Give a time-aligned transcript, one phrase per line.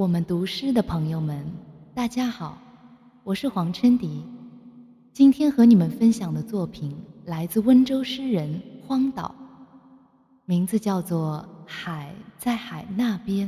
[0.00, 1.44] 我们读诗的朋友们，
[1.94, 2.56] 大家好，
[3.22, 4.24] 我是黄春迪。
[5.12, 6.96] 今天和你们分享的作品
[7.26, 9.34] 来自温州诗人荒岛，
[10.46, 13.46] 名字叫做《海在海那边》。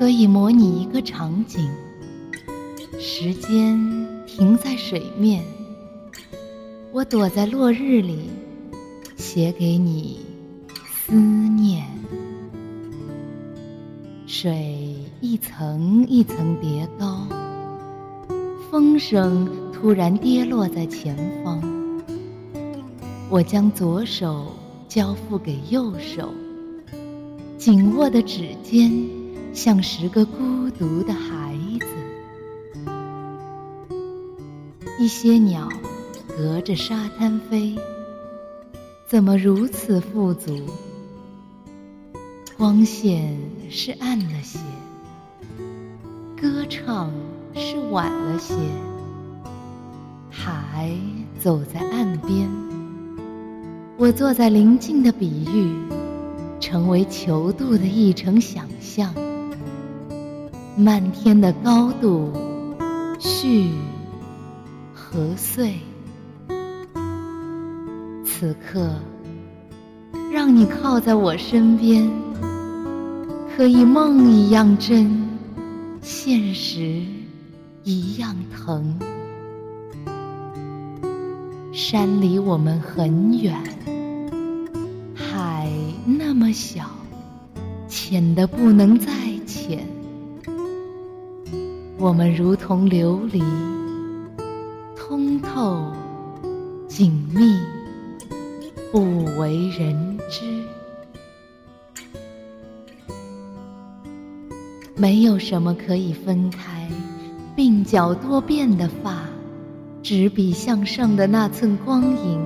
[0.00, 1.68] 可以模拟一个场景，
[2.98, 3.78] 时间
[4.26, 5.44] 停在水面，
[6.90, 8.30] 我躲在落日里，
[9.18, 10.20] 写给你
[11.06, 11.86] 思念。
[14.26, 17.26] 水一层一层叠高，
[18.70, 21.60] 风声突然跌落在前方，
[23.28, 24.46] 我将左手
[24.88, 26.32] 交付给右手，
[27.58, 29.19] 紧握的指尖。
[29.52, 31.86] 像十个孤独的孩子，
[34.98, 35.68] 一些鸟
[36.28, 37.76] 隔着沙滩飞，
[39.06, 40.56] 怎么如此富足？
[42.56, 43.36] 光线
[43.68, 44.58] 是暗了些，
[46.40, 47.12] 歌唱
[47.54, 48.54] 是晚了些。
[50.30, 50.90] 海
[51.38, 52.48] 走在岸边，
[53.98, 55.74] 我坐在临近的比喻，
[56.60, 59.12] 成为球度的一程想象。
[60.80, 62.32] 漫天的高度，
[63.18, 63.68] 絮
[64.94, 65.74] 和碎。
[68.24, 68.94] 此刻，
[70.32, 72.10] 让你靠在我身边，
[73.54, 75.28] 可以梦一样真，
[76.00, 77.02] 现实
[77.84, 78.98] 一样疼。
[81.74, 83.54] 山离我们很远，
[85.14, 85.70] 海
[86.06, 86.86] 那么小，
[87.86, 89.19] 浅的不能再。
[92.00, 93.42] 我们如同琉璃，
[94.96, 95.84] 通透、
[96.88, 97.60] 紧密，
[98.90, 100.64] 不为人知。
[104.96, 106.88] 没有什么可以分开，
[107.54, 109.24] 鬓角多变的发，
[110.02, 112.40] 执笔向上的那寸光影，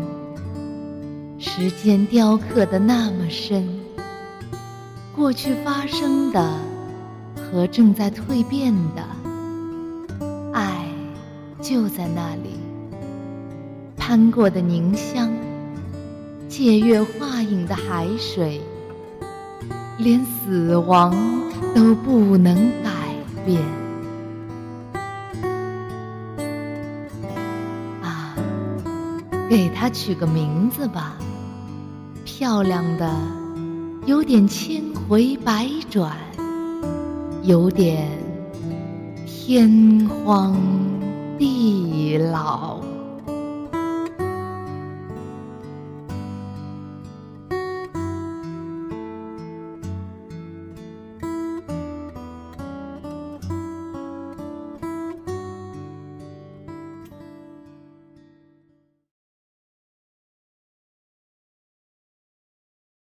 [1.38, 3.64] 时间雕刻的那么深，
[5.14, 6.59] 过去发生的
[7.37, 9.13] 和正在蜕变的。
[11.64, 12.60] 就在那里，
[13.97, 15.32] 攀过的凝香，
[16.47, 18.60] 借月画影的海水，
[19.97, 21.16] 连死亡
[21.75, 22.91] 都不能改
[23.47, 23.62] 变。
[28.02, 28.36] 啊，
[29.48, 31.16] 给它取个名字吧，
[32.26, 33.10] 漂亮的，
[34.04, 36.14] 有点千回百转，
[37.42, 38.06] 有点
[39.26, 40.54] 天荒。
[41.39, 42.94] 地老。